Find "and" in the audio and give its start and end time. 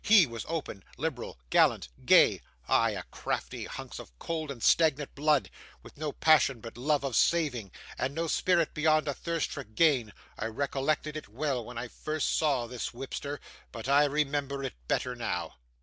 4.49-4.63, 7.99-8.15